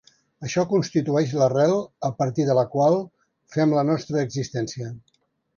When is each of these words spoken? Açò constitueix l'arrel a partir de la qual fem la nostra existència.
Açò 0.45 0.61
constitueix 0.71 1.35
l'arrel 1.41 1.75
a 2.09 2.11
partir 2.23 2.47
de 2.49 2.57
la 2.63 2.65
qual 2.73 2.99
fem 3.57 3.79
la 3.79 3.87
nostra 3.91 4.27
existència. 4.31 4.93